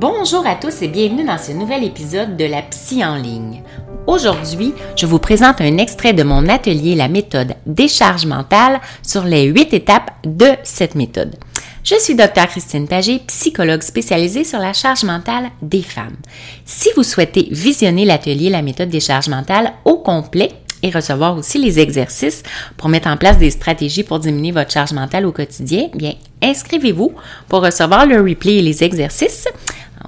[0.00, 3.64] Bonjour à tous et bienvenue dans ce nouvel épisode de la Psy en ligne.
[4.06, 9.46] Aujourd'hui, je vous présente un extrait de mon atelier La méthode décharge mentale sur les
[9.46, 11.34] huit étapes de cette méthode.
[11.82, 16.16] Je suis Dr Christine Pagé, psychologue spécialisée sur la charge mentale des femmes.
[16.64, 20.52] Si vous souhaitez visionner l'atelier La méthode décharge mentale au complet,
[20.82, 22.42] et recevoir aussi les exercices
[22.76, 27.12] pour mettre en place des stratégies pour diminuer votre charge mentale au quotidien, bien, inscrivez-vous
[27.48, 29.48] pour recevoir le replay et les exercices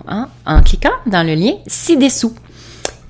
[0.09, 2.35] en, en cliquant dans le lien ci-dessous.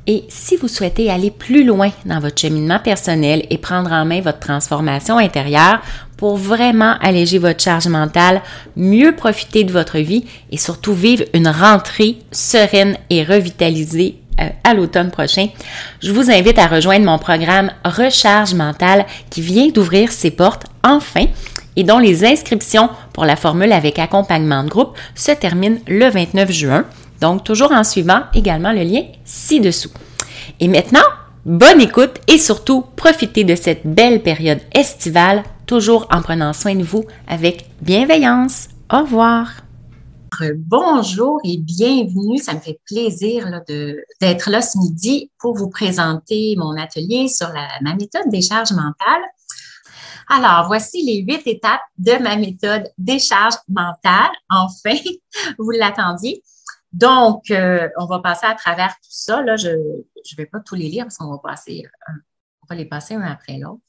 [0.06, 4.20] Et si vous souhaitez aller plus loin dans votre cheminement personnel et prendre en main
[4.20, 5.80] votre transformation intérieure
[6.16, 8.42] pour vraiment alléger votre charge mentale,
[8.76, 14.74] mieux profiter de votre vie et surtout vivre une rentrée sereine et revitalisée euh, à
[14.74, 15.48] l'automne prochain,
[16.02, 21.26] je vous invite à rejoindre mon programme Recharge mentale qui vient d'ouvrir ses portes enfin
[21.76, 26.50] et dont les inscriptions pour la formule avec accompagnement de groupe se terminent le 29
[26.50, 26.84] juin.
[27.20, 29.92] Donc, toujours en suivant également le lien ci-dessous.
[30.58, 31.00] Et maintenant,
[31.44, 36.82] bonne écoute et surtout profitez de cette belle période estivale, toujours en prenant soin de
[36.82, 38.68] vous avec bienveillance.
[38.92, 39.48] Au revoir.
[40.56, 42.38] Bonjour et bienvenue.
[42.38, 43.46] Ça me fait plaisir
[44.20, 48.72] d'être là ce midi pour vous présenter mon atelier sur la, ma méthode des charges
[48.72, 49.22] mentales.
[50.32, 54.30] Alors, voici les huit étapes de ma méthode des charges mentales.
[54.48, 54.94] Enfin,
[55.58, 56.40] vous l'attendiez.
[56.92, 59.42] Donc, euh, on va passer à travers tout ça.
[59.42, 61.82] Là, je ne vais pas tous les lire parce qu'on va passer,
[62.62, 63.82] on va les passer un après l'autre.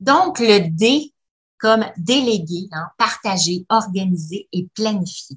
[0.00, 1.12] Donc, le D
[1.58, 5.36] comme déléguer, hein, partager, organiser et planifier.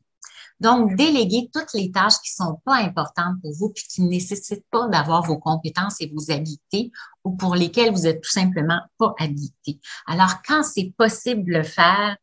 [0.60, 4.66] Donc, déléguer toutes les tâches qui sont pas importantes pour vous puis qui ne nécessitent
[4.72, 6.92] pas d'avoir vos compétences et vos habiletés
[7.24, 9.80] ou pour lesquelles vous êtes tout simplement pas habilité.
[10.08, 12.18] Alors, quand c'est possible de le faire,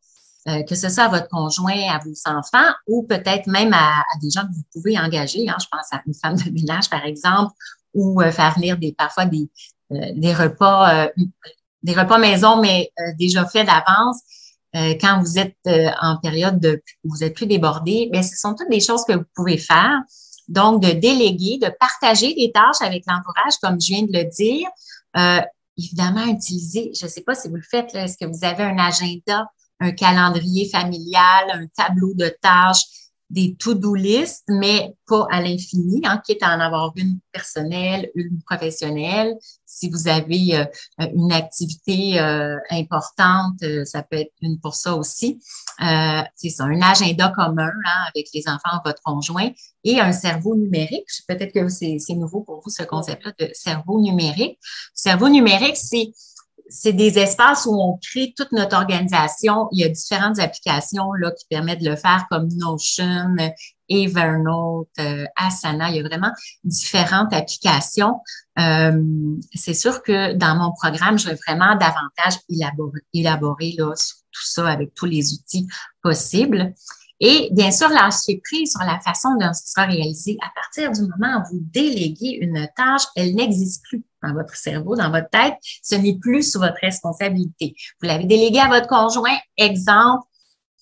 [0.48, 4.30] euh, que ce soit à votre conjoint, à vos enfants ou peut-être même à, des
[4.30, 5.48] gens que vous pouvez engager.
[5.48, 7.52] Hein, je pense à une femme de ménage, par exemple,
[7.94, 9.48] ou euh, faire venir des, parfois des,
[9.92, 11.08] euh, des repas
[11.84, 14.22] des repas maison, mais euh, déjà faits d'avance,
[14.76, 18.54] euh, quand vous êtes euh, en période de vous êtes plus débordé, mais ce sont
[18.54, 20.00] toutes des choses que vous pouvez faire.
[20.48, 24.68] Donc, de déléguer, de partager des tâches avec l'entourage, comme je viens de le dire.
[25.78, 28.78] évidemment, utiliser, je ne sais pas si vous le faites, est-ce que vous avez un
[28.78, 29.46] agenda,
[29.80, 32.84] un calendrier familial, un tableau de tâches,
[33.34, 38.40] des to-do list, mais pas à l'infini, hein, quitte à en avoir une personnelle, une
[38.46, 39.34] professionnelle.
[39.66, 40.64] Si vous avez euh,
[41.14, 45.40] une activité euh, importante, euh, ça peut être une pour ça aussi.
[45.80, 49.50] c'est ça, un agenda commun hein, avec les enfants, votre conjoint,
[49.82, 51.08] et un cerveau numérique.
[51.26, 54.60] Peut-être que c'est nouveau pour vous ce concept-là de cerveau numérique.
[54.94, 56.12] Cerveau numérique, c'est
[56.74, 59.68] c'est des espaces où on crée toute notre organisation.
[59.70, 63.36] Il y a différentes applications là, qui permettent de le faire comme Notion,
[63.88, 65.90] Evernote, euh, Asana.
[65.90, 66.32] Il y a vraiment
[66.64, 68.20] différentes applications.
[68.58, 69.00] Euh,
[69.54, 74.68] c'est sûr que dans mon programme, je vais vraiment davantage élaborer, élaborer là, tout ça
[74.68, 75.68] avec tous les outils
[76.02, 76.74] possibles.
[77.20, 80.36] Et bien sûr, lâcher prise sur la façon dont ce sera réalisé.
[80.42, 84.96] À partir du moment où vous déléguez une tâche, elle n'existe plus dans votre cerveau,
[84.96, 85.54] dans votre tête.
[85.82, 87.74] Ce n'est plus sous votre responsabilité.
[88.00, 89.36] Vous l'avez délégué à votre conjoint.
[89.56, 90.24] Exemple,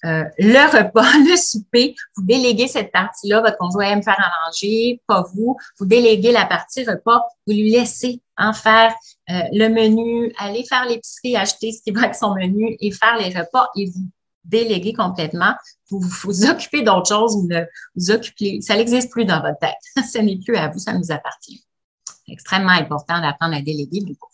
[0.05, 5.01] euh, le repas, le souper, vous déléguez cette partie-là, votre conjoint aime faire à manger,
[5.07, 8.93] pas vous, vous déléguez la partie repas, vous lui laissez en faire
[9.31, 13.17] euh, le menu, aller faire l'épicerie, acheter ce qui va être son menu et faire
[13.17, 14.09] les repas et vous
[14.45, 15.55] déléguer complètement.
[15.91, 17.49] Vous vous, occupez d'autres choses, vous
[17.97, 19.77] vous occupez, ça n'existe plus dans votre tête.
[20.13, 21.65] ce n'est plus à vous, ça nous appartient.
[22.27, 24.31] C'est extrêmement important d'apprendre à déléguer, mais pour.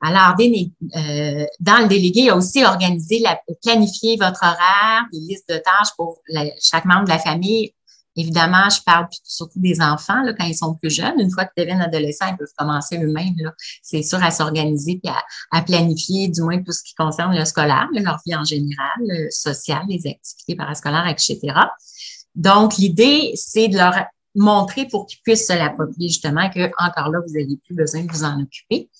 [0.00, 5.18] Alors, euh, dans le délégué, il y a aussi organiser, la, planifier votre horaire, des
[5.18, 6.20] listes de tâches pour
[6.60, 7.74] chaque membre de la famille.
[8.20, 11.20] Évidemment, je parle surtout des enfants là, quand ils sont plus jeunes.
[11.20, 13.36] Une fois qu'ils deviennent adolescents, ils peuvent commencer eux-mêmes.
[13.80, 15.08] C'est sûr à s'organiser et
[15.52, 19.30] à, planifier, du moins tout ce qui concerne le scolaire, leur vie en général, le
[19.30, 21.38] social, les activités parascolaires, etc.
[22.34, 23.94] Donc, l'idée, c'est de leur
[24.34, 28.10] montrer pour qu'ils puissent se l'approprier justement que encore là, vous n'avez plus besoin de
[28.10, 28.90] vous en occuper.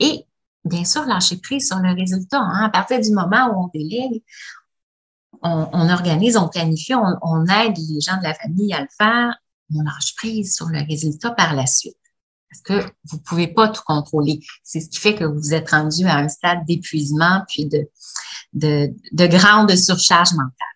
[0.00, 0.26] Et
[0.64, 2.40] bien sûr, lâcher prise sur le résultat.
[2.40, 2.64] Hein.
[2.64, 4.24] À partir du moment où on délègue,
[5.44, 9.34] on, organise, on planifie, on, aide les gens de la famille à le faire,
[9.74, 11.96] on lâche prise sur le résultat par la suite.
[12.50, 14.40] Parce que vous ne pouvez pas tout contrôler.
[14.62, 17.88] C'est ce qui fait que vous êtes rendu à un stade d'épuisement puis de,
[18.54, 20.73] de, de grande surcharge mentale.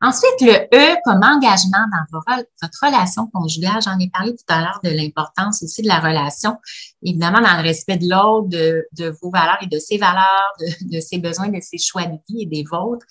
[0.00, 2.20] Ensuite, le E comme engagement dans
[2.62, 3.82] votre relation conjugale.
[3.82, 6.56] J'en ai parlé tout à l'heure de l'importance aussi de la relation,
[7.02, 10.52] évidemment dans le respect de l'autre, de, vos valeurs et de ses valeurs,
[10.82, 13.04] de, ses besoins, de ses choix de vie et des vôtres.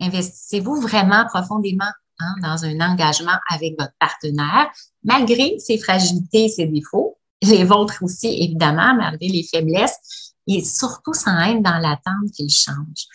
[0.00, 4.70] Investissez-vous vraiment profondément hein, dans un engagement avec votre partenaire,
[5.02, 11.14] malgré ses fragilités et ses défauts, les vôtres aussi, évidemment, malgré les faiblesses, et surtout
[11.14, 13.06] sans être dans l'attente qu'il change.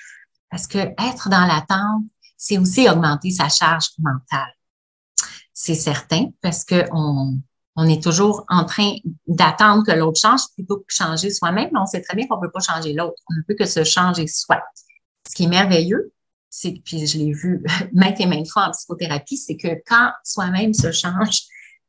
[0.50, 2.04] Parce que être dans l'attente,
[2.39, 4.56] c'est aussi augmenter sa charge mentale.
[5.53, 7.38] C'est certain parce que on,
[7.75, 8.95] on est toujours en train
[9.27, 11.69] d'attendre que l'autre change plutôt que changer soi-même.
[11.75, 13.21] On sait très bien qu'on ne peut pas changer l'autre.
[13.30, 14.63] On ne peut que se changer soi.
[15.27, 16.13] Ce qui est merveilleux,
[16.50, 17.62] c'est, puis je l'ai vu
[17.94, 21.42] maintes et maintes fois en psychothérapie, c'est que quand soi-même se change,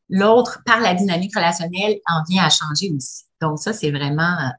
[0.08, 3.25] l'autre, par la dynamique relationnelle, en vient à changer aussi.
[3.41, 4.50] Donc ça, c'est vraiment euh,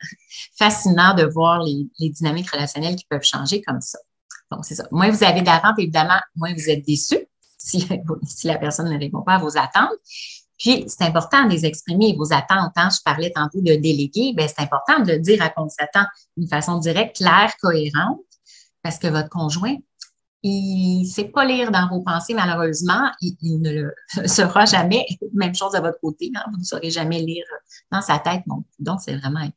[0.57, 3.99] fascinant de voir les, les dynamiques relationnelles qui peuvent changer comme ça.
[4.51, 4.85] Donc, c'est ça.
[4.91, 7.17] Moins vous avez d'attentes, évidemment, moins vous êtes déçu
[7.57, 7.87] si,
[8.43, 9.97] la personne ne répond pas à vos attentes.
[10.59, 12.73] Puis, c'est important de les exprimer, vos attentes.
[12.75, 12.89] Hein?
[12.91, 14.33] Je parlais tantôt de déléguer.
[14.35, 16.05] Bien, c'est important de le dire à qu'on s'attend
[16.37, 18.19] d'une façon directe, claire, cohérente,
[18.83, 19.75] parce que votre conjoint,
[20.43, 23.11] il ne sait pas lire dans vos pensées, malheureusement.
[23.21, 23.95] Il, ne le
[24.27, 25.05] saura jamais.
[25.33, 26.31] Même chose de votre côté.
[26.35, 26.43] Hein?
[26.51, 27.45] Vous ne saurez jamais lire
[27.91, 28.43] dans sa tête
[28.79, 29.55] Donc, c'est vraiment important.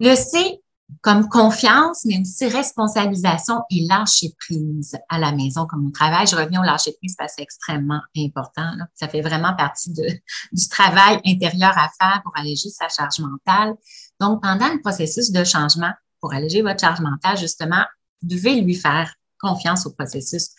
[0.00, 0.61] Le C,
[1.00, 6.26] comme confiance, mais aussi responsabilisation et lâcher prise à la maison comme au travail.
[6.26, 8.70] Je reviens au lâcher prise parce que c'est extrêmement important.
[8.94, 9.92] Ça fait vraiment partie
[10.52, 13.74] du travail intérieur à faire pour alléger sa charge mentale.
[14.20, 17.84] Donc, pendant le processus de changement, pour alléger votre charge mentale, justement,
[18.22, 20.50] vous devez lui faire confiance au processus.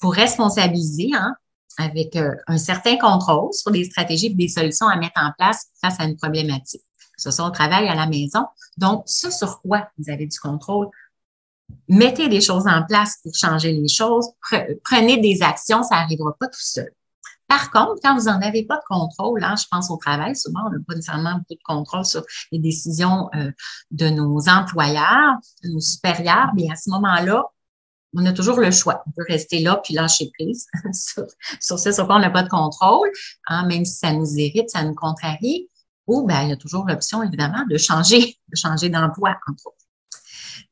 [0.00, 1.34] Pour responsabiliser, hein,
[1.78, 5.66] avec euh, un certain contrôle sur des stratégies et des solutions à mettre en place
[5.80, 6.85] face à une problématique que
[7.16, 8.46] ce soit au travail, à la maison.
[8.76, 10.88] Donc, ce sur quoi vous avez du contrôle,
[11.88, 14.28] mettez des choses en place pour changer les choses,
[14.84, 16.90] prenez des actions, ça n'arrivera pas tout seul.
[17.48, 20.60] Par contre, quand vous n'en avez pas de contrôle, là, je pense au travail, souvent
[20.66, 23.52] on n'a pas nécessairement beaucoup de contrôle sur les décisions euh,
[23.92, 27.44] de nos employeurs, de nos supérieurs, mais à ce moment-là,
[28.14, 29.02] on a toujours le choix.
[29.06, 31.24] On peut rester là puis lâcher prise sur,
[31.60, 33.10] sur ce sur quoi on n'a pas de contrôle,
[33.46, 35.68] hein, même si ça nous irrite, ça nous contrarie.
[36.06, 39.76] Ou ben, il y a toujours l'option, évidemment, de changer, de changer d'emploi, entre autres.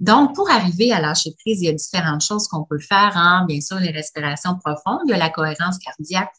[0.01, 3.13] Donc, pour arriver à lâcher prise, il y a différentes choses qu'on peut faire.
[3.17, 3.45] Hein.
[3.47, 5.01] Bien sûr, les respirations profondes.
[5.07, 6.33] Il y a la cohérence cardiaque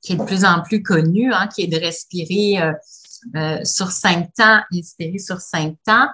[0.00, 2.72] qui est de plus en plus connue, hein, qui est de respirer euh,
[3.36, 6.08] euh, sur cinq temps, respirer sur cinq temps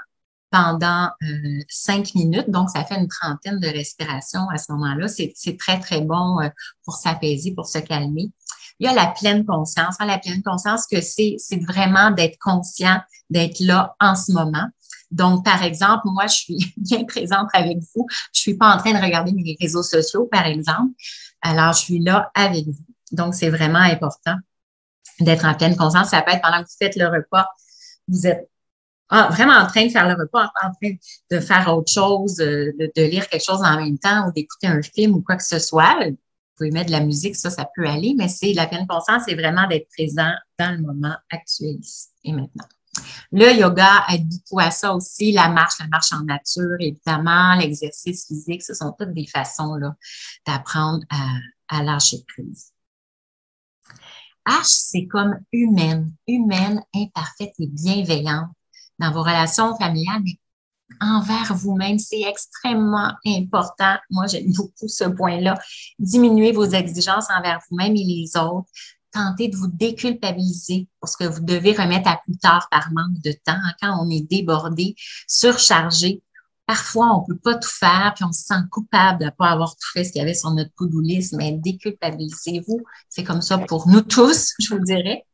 [0.51, 2.51] pendant euh, cinq minutes.
[2.51, 5.09] Donc, ça fait une trentaine de respirations à ce moment-là.
[5.09, 6.39] C'est très, très bon
[6.85, 8.31] pour s'apaiser, pour se calmer
[8.83, 9.95] il y a la pleine conscience.
[10.01, 11.37] La pleine conscience que c'est,
[11.69, 14.67] vraiment d'être conscient, d'être là en ce moment.
[15.13, 18.07] Donc, par exemple, moi, je suis bien présente avec vous.
[18.35, 20.91] Je suis pas en train de regarder mes réseaux sociaux, par exemple.
[21.43, 22.85] Alors, je suis là avec vous.
[23.13, 24.35] Donc, c'est vraiment important
[25.21, 26.09] d'être en pleine conscience.
[26.09, 27.47] Ça peut être pendant que vous faites le repas,
[28.09, 28.51] vous êtes
[29.11, 30.95] ah, vraiment en train de faire le repas, en train
[31.31, 34.81] de faire autre chose, euh, de, lire quelque chose en même temps ou d'écouter un
[34.83, 35.99] film ou quoi que ce soit
[36.57, 39.35] pouvez mettre de la musique, ça, ça peut aller, mais c'est la pleine conscience, c'est
[39.35, 42.67] vraiment d'être présent dans le moment actuel ici et maintenant.
[43.31, 48.27] Le yoga aide beaucoup à ça aussi, la marche, la marche en nature, évidemment, l'exercice
[48.27, 49.79] physique, ce sont toutes des façons
[50.47, 51.37] d'apprendre à,
[51.69, 52.73] à lâcher prise.
[54.47, 58.51] H, c'est comme humaine, humaine, imparfaite et bienveillante
[58.99, 60.39] dans vos relations familiales, mais
[61.01, 61.99] envers vous-même.
[61.99, 63.97] C'est extrêmement important.
[64.11, 65.59] Moi, j'aime beaucoup ce point-là.
[65.99, 68.69] Diminuez vos exigences envers vous-même et les autres.
[69.13, 73.21] Tentez de vous déculpabiliser pour ce que vous devez remettre à plus tard par manque
[73.23, 74.95] de temps, quand on est débordé,
[75.29, 76.23] surchargé.
[76.65, 79.73] Parfois, on peut pas tout faire, puis on se sent coupable de ne pas avoir
[79.75, 80.73] tout fait ce qu'il y avait sur notre
[81.03, 82.81] list, mais déculpabilisez-vous.
[83.11, 85.27] C'est comme ça pour nous tous, je vous dirais.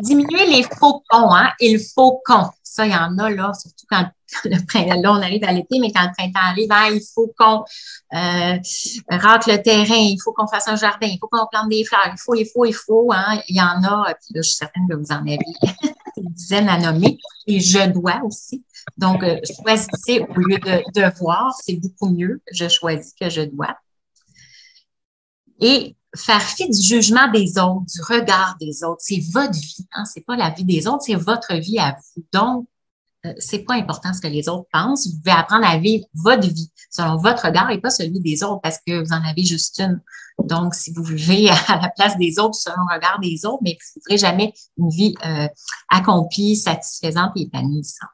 [0.00, 2.50] Diminuez les faux cons, hein, il faut con.
[2.62, 4.06] Ça, il y en a là, surtout quand
[4.44, 7.32] le printemps, là, on arrive à l'été, mais quand le printemps arrive, hein, il faut
[7.36, 7.64] qu'on
[8.14, 12.12] euh, le terrain, il faut qu'on fasse un jardin, il faut qu'on plante des fleurs,
[12.12, 13.10] il faut, il faut, il faut.
[13.12, 13.40] Hein.
[13.48, 15.38] Il y en a, puis là, je suis certaine que vous en avez
[16.16, 17.18] une dizaine à nommer.
[17.46, 18.64] Et je dois aussi.
[18.96, 22.40] Donc, euh, choisissez au lieu de devoir, c'est beaucoup mieux.
[22.52, 23.76] Je choisis que je dois.
[25.60, 29.00] Et faire fi du jugement des autres, du regard des autres.
[29.00, 30.04] C'est votre vie, hein?
[30.04, 32.24] c'est pas la vie des autres, c'est votre vie à vous.
[32.32, 32.66] Donc,
[33.26, 35.06] euh, c'est pas important ce que les autres pensent.
[35.06, 38.60] Vous pouvez apprendre à vivre votre vie selon votre regard et pas celui des autres
[38.62, 40.00] parce que vous en avez juste une.
[40.42, 43.76] Donc, si vous vivez à la place des autres selon le regard des autres, mais
[43.94, 45.48] vous ne ferez jamais une vie euh,
[45.90, 48.08] accomplie, satisfaisante et épanouissante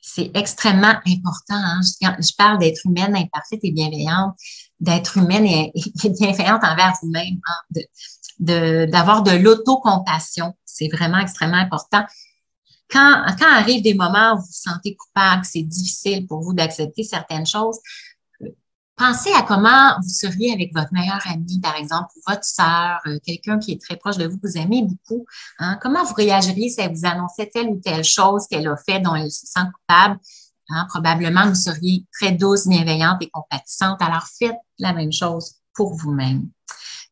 [0.00, 1.54] c'est extrêmement important.
[1.54, 1.80] Hein.
[1.82, 4.34] Je, parle d'être humaine, imparfaite et bienveillante,
[4.80, 5.72] d'être humaine et,
[6.04, 10.54] bienveillante envers vous-même, hein, d'avoir de, l'autocompassion.
[10.64, 12.04] C'est vraiment extrêmement important.
[12.88, 17.02] Quand, quand arrivent des moments où vous vous sentez coupable, c'est difficile pour vous d'accepter
[17.02, 17.78] certaines choses,
[18.96, 23.18] Pensez à comment vous seriez avec votre meilleur ami, par exemple, ou votre sœur, euh,
[23.24, 25.26] quelqu'un qui est très proche de vous, que vous aimez beaucoup.
[25.58, 25.78] Hein.
[25.82, 29.14] Comment vous réagiriez si elle vous annonçait telle ou telle chose qu'elle a fait dont
[29.14, 30.18] elle se sent coupable?
[30.70, 30.86] Hein?
[30.88, 34.00] Probablement, vous seriez très douce, bienveillante et compatissante.
[34.00, 36.48] Alors, faites la même chose pour vous-même.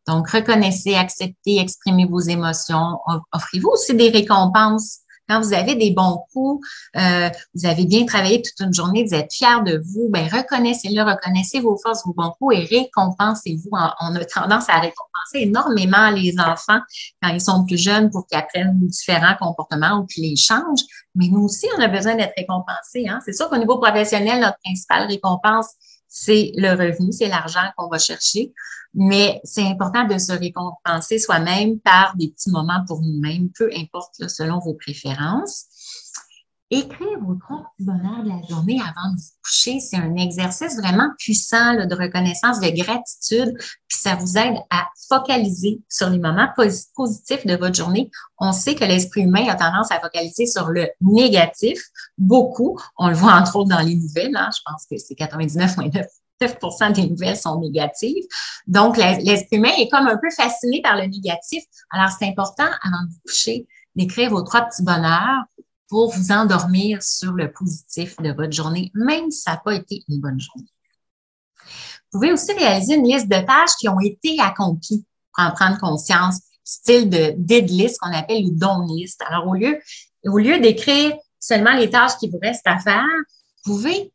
[0.06, 2.98] Donc, reconnaissez, acceptez, exprimez vos émotions.
[3.32, 6.66] Offrez-vous aussi des récompenses quand vous avez des bons coups,
[6.96, 11.02] euh, vous avez bien travaillé toute une journée, vous êtes fiers de vous, ben reconnaissez-le,
[11.02, 13.70] reconnaissez vos forces, vos bons coups et récompensez-vous.
[13.72, 16.80] On a tendance à récompenser énormément les enfants
[17.22, 20.84] quand ils sont plus jeunes pour qu'ils apprennent différents comportements ou qu'ils les changent.
[21.14, 23.08] Mais nous aussi, on a besoin d'être récompensés.
[23.08, 23.20] Hein?
[23.24, 25.68] C'est sûr qu'au niveau professionnel, notre principale récompense,
[26.16, 28.54] c'est le revenu, c'est l'argent qu'on va chercher.
[28.94, 34.28] Mais c'est important de se récompenser soi-même par des petits moments pour nous-mêmes, peu importe
[34.28, 35.64] selon vos préférences.
[36.76, 40.76] Écrire vos trois petits bonheurs de la journée avant de vous coucher, c'est un exercice
[40.76, 46.48] vraiment puissant de reconnaissance, de gratitude, puis ça vous aide à focaliser sur les moments
[46.96, 48.10] positifs de votre journée.
[48.38, 51.80] On sait que l'esprit humain a tendance à focaliser sur le négatif,
[52.18, 52.76] beaucoup.
[52.98, 54.50] On le voit entre autres dans les nouvelles, hein.
[54.52, 56.04] je pense que c'est 99,9
[56.40, 58.24] 9 des nouvelles sont négatives.
[58.66, 61.62] Donc, l'esprit humain est comme un peu fasciné par le négatif.
[61.90, 65.44] Alors, c'est important, avant de vous coucher, d'écrire vos trois petits bonheurs
[65.94, 70.02] pour vous endormir sur le positif de votre journée, même si ça n'a pas été
[70.08, 70.66] une bonne journée.
[72.10, 75.78] Vous pouvez aussi réaliser une liste de tâches qui ont été accomplies pour en prendre
[75.78, 79.22] conscience, style de did list qu'on appelle ou done list.
[79.28, 79.78] Alors, au lieu,
[80.24, 83.06] au lieu d'écrire seulement les tâches qui vous restent à faire,
[83.64, 84.12] vous pouvez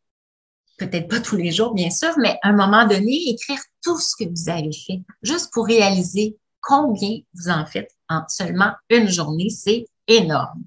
[0.79, 4.21] peut-être pas tous les jours, bien sûr, mais à un moment donné, écrire tout ce
[4.21, 9.49] que vous avez fait, juste pour réaliser combien vous en faites en seulement une journée.
[9.49, 10.65] C'est énorme.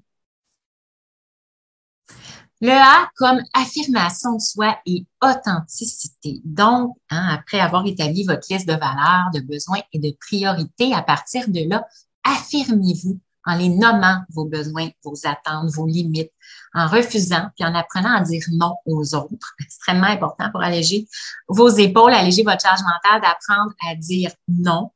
[2.63, 6.39] Le A comme affirmation de soi et authenticité.
[6.45, 11.01] Donc, hein, après avoir établi votre liste de valeurs, de besoins et de priorités, à
[11.01, 11.85] partir de là,
[12.23, 16.31] affirmez-vous en les nommant vos besoins, vos attentes, vos limites,
[16.73, 19.55] en refusant puis en apprenant à dire non aux autres.
[19.59, 21.05] Extrêmement important pour alléger
[21.49, 24.89] vos épaules, alléger votre charge mentale, d'apprendre à dire non,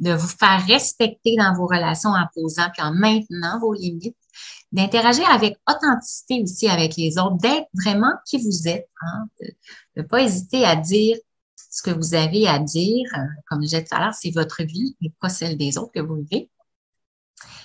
[0.00, 4.16] de vous faire respecter dans vos relations en posant puis en maintenant vos limites,
[4.72, 9.54] d'interagir avec authenticité aussi avec les autres, d'être vraiment qui vous êtes, hein, de
[9.96, 11.16] ne pas hésiter à dire
[11.70, 13.06] ce que vous avez à dire.
[13.16, 15.92] Euh, comme je disais tout à l'heure, c'est votre vie et pas celle des autres
[15.92, 16.50] que vous vivez.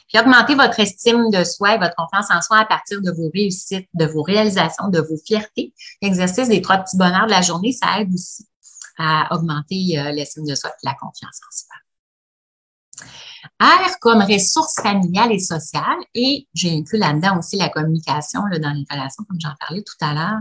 [0.07, 3.29] Puis augmenter votre estime de soi et votre confiance en soi à partir de vos
[3.33, 5.73] réussites, de vos réalisations, de vos fiertés.
[6.01, 8.47] L'exercice des trois petits bonheurs de la journée, ça aide aussi
[8.97, 11.75] à augmenter euh, l'estime de soi et la confiance en soi.
[13.61, 18.85] R comme ressources familiales et sociales, et j'ai inclus là-dedans aussi la communication dans les
[18.89, 20.39] relations, comme j'en parlais tout à l'heure.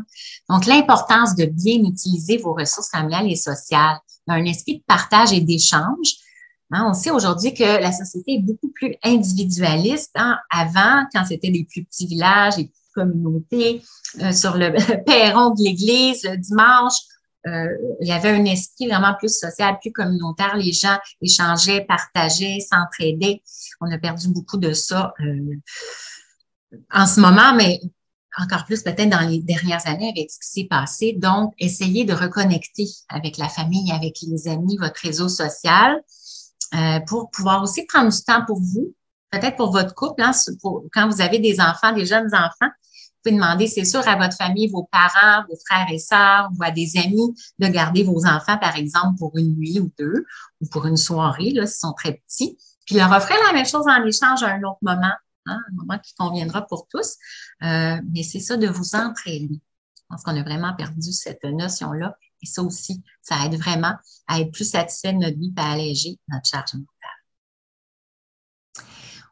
[0.49, 3.99] Donc, l'importance de bien utiliser vos ressources familiales et sociales
[4.29, 6.17] un esprit de partage et d'échange,
[6.73, 10.11] Hein, on sait aujourd'hui que la société est beaucoup plus individualiste.
[10.17, 10.37] Hein.
[10.51, 13.83] Avant, quand c'était des plus petits villages, des petites communautés,
[14.21, 14.73] euh, sur le
[15.05, 16.95] perron de l'église le dimanche,
[17.47, 17.69] euh,
[18.01, 20.57] il y avait un esprit vraiment plus social, plus communautaire.
[20.57, 23.43] Les gens échangeaient, partageaient, s'entraidaient.
[23.81, 25.57] On a perdu beaucoup de ça euh,
[26.93, 27.81] en ce moment, mais
[28.39, 31.15] encore plus peut-être dans les dernières années avec ce qui s'est passé.
[31.17, 36.03] Donc, essayez de reconnecter avec la famille, avec les amis, votre réseau social,
[36.75, 38.95] euh, pour pouvoir aussi prendre du temps pour vous,
[39.31, 40.33] peut-être pour votre couple, hein,
[40.93, 42.73] quand vous avez des enfants, des jeunes enfants.
[43.31, 46.97] Demander, c'est sûr, à votre famille, vos parents, vos frères et sœurs ou à des
[46.97, 50.25] amis de garder vos enfants, par exemple, pour une nuit ou deux
[50.61, 52.57] ou pour une soirée, là, s'ils sont très petits.
[52.87, 55.13] Puis leur offrir la même chose en échange à un autre moment
[55.47, 57.17] Hein, un moment qui conviendra pour tous.
[57.63, 59.61] Euh, mais c'est ça de vous entraîner.
[59.97, 62.17] Je pense qu'on a vraiment perdu cette notion-là.
[62.43, 63.95] Et ça aussi, ça aide vraiment
[64.27, 66.96] à être plus satisfait de notre vie et à alléger notre charge mentale.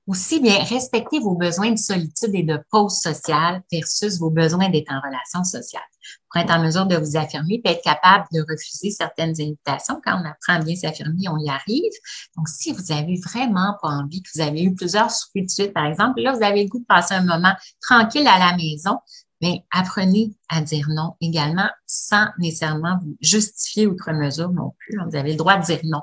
[0.07, 4.93] Aussi, bien, respectez vos besoins de solitude et de pause sociale versus vos besoins d'être
[4.93, 5.83] en relation sociale.
[6.31, 10.03] Pour être en mesure de vous affirmer, puis être capable de refuser certaines invitations.
[10.05, 11.93] Quand on apprend à bien s'affirmer, on y arrive.
[12.37, 15.73] Donc, si vous avez vraiment pas envie, que vous avez eu plusieurs soupers de suite,
[15.73, 18.99] par exemple, là, vous avez le goût de passer un moment tranquille à la maison,
[19.41, 24.99] mais apprenez à dire non également sans nécessairement vous justifier outre mesure non plus.
[25.09, 26.03] Vous avez le droit de dire non.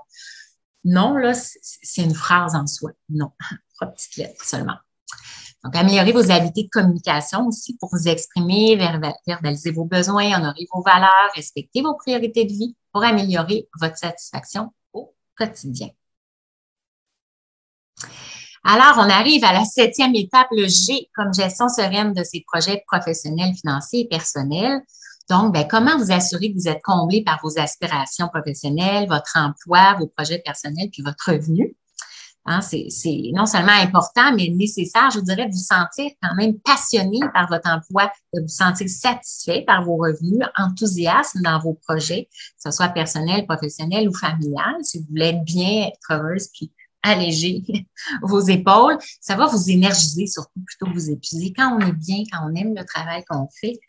[0.84, 2.90] Non, là, c'est une phrase en soi.
[3.10, 3.32] Non
[3.88, 4.78] petites lettres seulement.
[5.64, 8.76] Donc, améliorer vos habiletés de communication aussi pour vous exprimer,
[9.28, 14.74] verbaliser vos besoins, honorer vos valeurs, respecter vos priorités de vie pour améliorer votre satisfaction
[14.92, 15.90] au quotidien.
[18.64, 22.84] Alors, on arrive à la septième étape, le G, comme gestion sereine de ces projets
[22.88, 24.82] professionnels, financiers et personnels.
[25.30, 29.96] Donc, ben, comment vous assurer que vous êtes comblé par vos aspirations professionnelles, votre emploi,
[30.00, 31.76] vos projets personnels, puis votre revenu?
[32.46, 32.90] Hein, c'est
[33.34, 37.70] non seulement important, mais nécessaire, je dirais, de vous sentir quand même passionné par votre
[37.70, 42.90] emploi, de vous sentir satisfait par vos revenus, enthousiasme dans vos projets, que ce soit
[42.90, 44.76] personnel, professionnel ou familial.
[44.82, 46.72] Si vous voulez bien, être heureuse, puis
[47.04, 47.64] alléger
[48.24, 51.54] vos épaules, ça va vous énergiser, surtout plutôt que vous épuiser.
[51.56, 53.80] Quand on est bien, quand on aime le travail qu'on fait,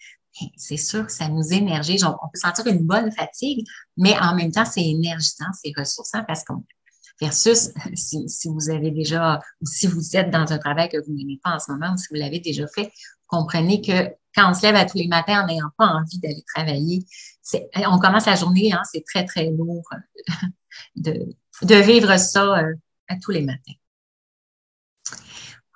[0.40, 2.04] ben, c'est sûr que ça nous énergise.
[2.04, 3.66] On peut sentir une bonne fatigue,
[3.96, 6.62] mais en même temps, c'est énergisant, c'est ressourçant parce qu'on
[7.20, 11.40] versus si, vous avez déjà, ou si vous êtes dans un travail que vous n'aimez
[11.42, 12.92] pas en ce moment, ou si vous l'avez déjà fait,
[13.26, 16.42] comprenez que quand on se lève à tous les matins en n'ayant pas envie d'aller
[16.54, 17.04] travailler,
[17.86, 19.88] on commence la journée, hein, c'est très, très lourd
[20.96, 22.74] de, de vivre ça euh,
[23.08, 23.72] à tous les matins.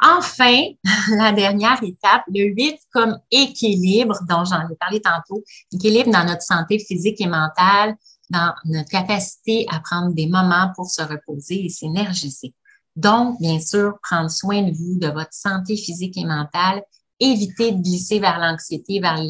[0.03, 0.63] Enfin,
[1.17, 6.43] la dernière étape, le 8 comme équilibre, dont j'en ai parlé tantôt, équilibre dans notre
[6.43, 7.97] santé physique et mentale,
[8.31, 12.55] dans notre capacité à prendre des moments pour se reposer et s'énergiser.
[12.97, 16.83] Donc, bien sûr, prendre soin de vous, de votre santé physique et mentale,
[17.21, 19.23] éviter de glisser vers l'anxiété, vers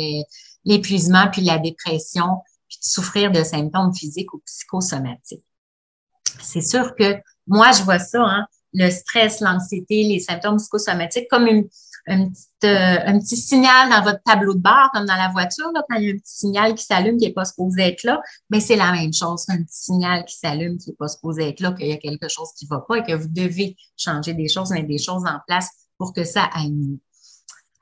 [0.65, 5.45] l'épuisement, puis la dépression, puis de souffrir de symptômes physiques ou psychosomatiques.
[6.41, 11.47] C'est sûr que moi, je vois ça, hein, le stress, l'anxiété, les symptômes psychosomatiques comme
[11.47, 11.69] une,
[12.07, 15.71] un petit, euh, un petit signal dans votre tableau de bord, comme dans la voiture,
[15.89, 18.21] quand il y a un petit signal qui s'allume qui n'est pas supposé être là,
[18.51, 21.61] mais c'est la même chose, un petit signal qui s'allume qui n'est pas supposé être
[21.61, 24.35] là, qu'il y a quelque chose qui ne va pas et que vous devez changer
[24.35, 27.01] des choses, mettre des choses en place pour que ça aille mieux.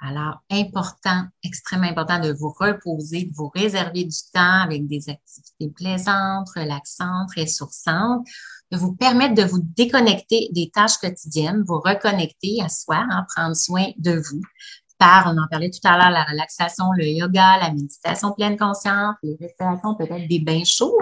[0.00, 5.70] Alors, important, extrêmement important de vous reposer, de vous réserver du temps avec des activités
[5.74, 8.26] plaisantes, relaxantes, ressourçantes,
[8.70, 13.56] de vous permettre de vous déconnecter des tâches quotidiennes, vous reconnecter à soi, hein, prendre
[13.56, 14.40] soin de vous
[14.98, 19.16] par, on en parlait tout à l'heure, la relaxation, le yoga, la méditation pleine conscience,
[19.22, 20.98] les respirations, peut-être des bains chauds,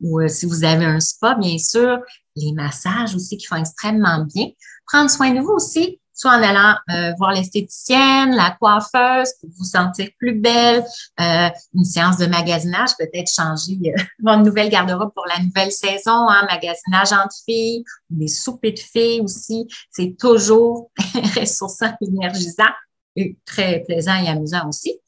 [0.00, 1.98] ou euh, si vous avez un spa, bien sûr,
[2.36, 4.48] les massages aussi qui font extrêmement bien.
[4.86, 9.64] Prendre soin de vous aussi, soit en allant euh, voir l'esthéticienne, la coiffeuse pour vous
[9.64, 10.84] sentir plus belle,
[11.18, 16.28] euh, une séance de magasinage, peut-être changer euh, votre nouvelle garde-robe pour la nouvelle saison,
[16.28, 19.66] hein, magasinage entre filles, des soupers de filles aussi.
[19.90, 20.90] C'est toujours
[21.36, 22.74] ressourçant, énergisant
[23.16, 25.00] et très plaisant et amusant aussi.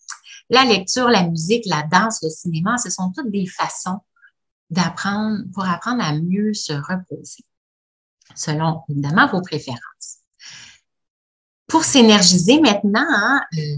[0.49, 3.99] La lecture, la musique, la danse, le cinéma, ce sont toutes des façons
[4.71, 7.45] d'apprendre, pour apprendre à mieux se reposer,
[8.35, 10.12] selon évidemment vos préférences
[11.73, 13.77] pour s'énergiser maintenant, hein, euh,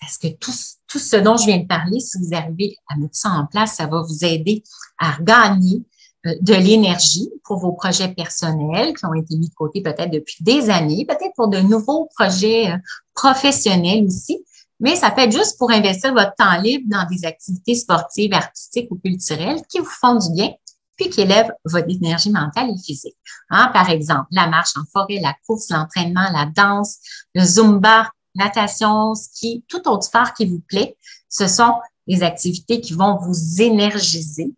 [0.00, 0.52] parce que tout,
[0.86, 3.74] tout ce dont je viens de parler, si vous arrivez à mettre ça en place,
[3.74, 4.62] ça va vous aider
[4.96, 5.82] à gagner
[6.26, 10.36] euh, de l'énergie pour vos projets personnels qui ont été mis de côté peut-être depuis
[10.38, 12.76] des années, peut-être pour de nouveaux projets euh,
[13.12, 14.44] professionnels aussi,
[14.78, 18.86] mais ça peut être juste pour investir votre temps libre dans des activités sportives, artistiques
[18.92, 20.52] ou culturelles qui vous font du bien
[20.96, 23.16] puis qui élève votre énergie mentale et physique.
[23.50, 26.98] Hein, par exemple, la marche en forêt, la course, l'entraînement, la danse,
[27.34, 30.96] le zumba, natation, ski, tout autre sport qui vous plaît,
[31.28, 31.74] ce sont
[32.06, 34.54] des activités qui vont vous énergiser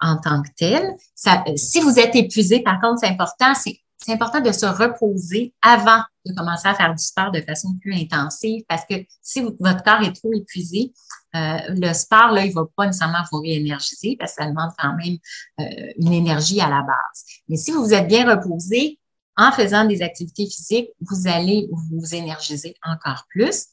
[0.00, 0.96] en tant que tel.
[1.14, 6.02] Ça, si vous êtes épuisé, par contre, c'est important, c'est important de se reposer avant
[6.24, 10.02] de commencer à faire du sport de façon plus intensive parce que si votre corps
[10.02, 10.92] est trop épuisé,
[11.34, 14.94] euh, le sport, là, il va pas nécessairement vous réénergiser parce que ça demande quand
[14.96, 15.16] même
[15.60, 17.24] euh, une énergie à la base.
[17.48, 18.98] Mais si vous vous êtes bien reposé,
[19.36, 23.66] en faisant des activités physiques, vous allez vous énergiser encore plus.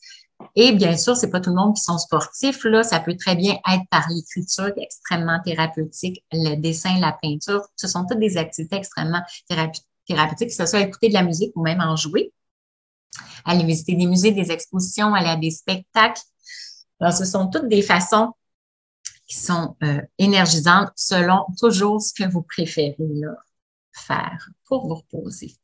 [0.55, 2.63] Et bien sûr, c'est pas tout le monde qui sont sportifs.
[2.65, 7.61] Là, ça peut très bien être par l'écriture extrêmement thérapeutique, le dessin, la peinture.
[7.77, 11.61] Ce sont toutes des activités extrêmement thérapeutiques, que ce soit écouter de la musique ou
[11.61, 12.33] même en jouer.
[13.45, 16.21] Aller visiter des musées, des expositions, aller à des spectacles.
[16.99, 18.33] Alors, ce sont toutes des façons
[19.27, 22.95] qui sont euh, énergisantes selon toujours ce que vous préférez
[23.93, 25.55] faire pour vous reposer.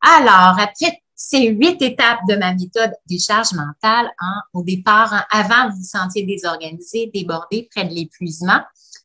[0.00, 5.24] Alors, après ces huit étapes de ma méthode des charges mentales, hein, au départ, hein,
[5.30, 8.60] avant, vous vous sentiez désorganisé, débordé, près de l'épuisement.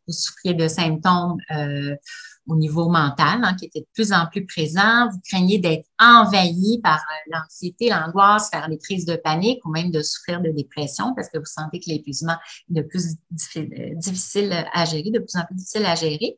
[0.08, 1.96] Vous souffriez de symptômes euh,
[2.48, 5.10] au niveau mental hein, qui étaient de plus en plus présents.
[5.10, 9.92] Vous craignez d'être envahi par euh, l'anxiété, l'angoisse, faire des crises de panique ou même
[9.92, 12.36] de souffrir de dépression parce que vous sentez que l'épuisement
[12.70, 13.16] est de plus
[13.58, 16.38] euh, difficile à gérer, de plus en plus difficile à gérer.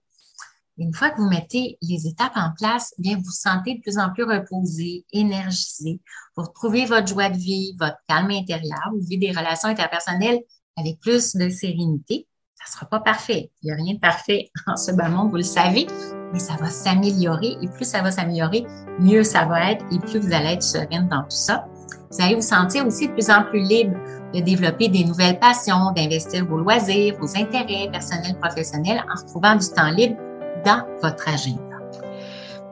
[0.78, 3.98] Une fois que vous mettez les étapes en place, bien, vous vous sentez de plus
[3.98, 6.02] en plus reposé, énergisé.
[6.36, 8.82] Vous retrouvez votre joie de vie, votre calme intérieur.
[8.92, 10.42] Vous vivez des relations interpersonnelles
[10.76, 12.28] avec plus de sérénité.
[12.66, 13.52] Ça sera pas parfait.
[13.62, 15.88] Il n'y a rien de parfait en ce bas monde, vous le savez,
[16.34, 17.58] mais ça va s'améliorer.
[17.62, 18.66] Et plus ça va s'améliorer,
[19.00, 21.66] mieux ça va être et plus vous allez être sereine dans tout ça.
[22.12, 23.96] Vous allez vous sentir aussi de plus en plus libre
[24.34, 29.68] de développer des nouvelles passions, d'investir vos loisirs, vos intérêts personnels, professionnels en retrouvant du
[29.68, 30.16] temps libre
[30.66, 31.62] dans votre agenda.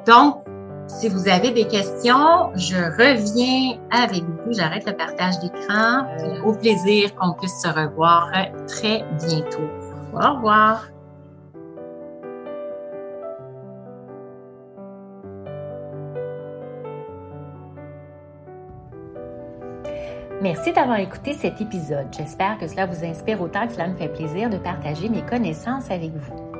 [0.07, 0.43] Donc,
[0.87, 4.51] si vous avez des questions, je reviens avec vous.
[4.51, 6.05] J'arrête le partage d'écran.
[6.45, 8.31] Au plaisir qu'on puisse se revoir
[8.67, 9.82] très bientôt.
[10.13, 10.87] Au revoir.
[20.41, 22.07] Merci d'avoir écouté cet épisode.
[22.11, 25.89] J'espère que cela vous inspire autant que cela me fait plaisir de partager mes connaissances
[25.89, 26.53] avec vous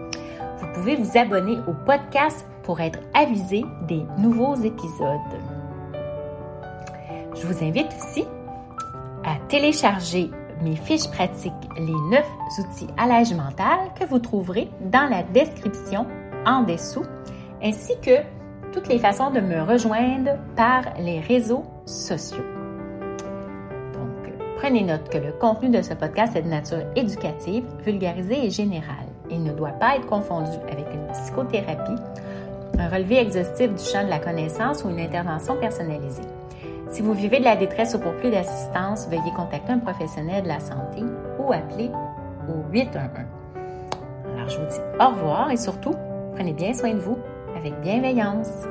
[0.63, 5.19] vous pouvez vous abonner au podcast pour être avisé des nouveaux épisodes.
[7.35, 8.25] Je vous invite aussi
[9.25, 10.31] à télécharger
[10.63, 12.25] mes fiches pratiques, les 9
[12.59, 16.07] outils à l'âge mental que vous trouverez dans la description
[16.45, 17.03] en dessous,
[17.61, 18.21] ainsi que
[18.71, 22.43] toutes les façons de me rejoindre par les réseaux sociaux.
[23.93, 28.49] Donc, prenez note que le contenu de ce podcast est de nature éducative, vulgarisée et
[28.49, 29.07] générale.
[29.29, 32.01] Il ne doit pas être confondu avec une psychothérapie,
[32.79, 36.23] un relevé exhaustif du champ de la connaissance ou une intervention personnalisée.
[36.93, 40.47] Si vous vivez de la détresse ou pour plus d'assistance, veuillez contacter un professionnel de
[40.47, 41.01] la santé
[41.39, 41.89] ou appeler
[42.47, 43.09] au 811.
[44.35, 45.95] Alors, je vous dis au revoir et surtout,
[46.35, 47.17] prenez bien soin de vous
[47.57, 48.67] avec bienveillance.